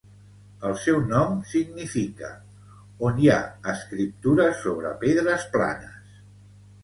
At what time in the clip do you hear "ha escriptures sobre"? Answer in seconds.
3.33-4.95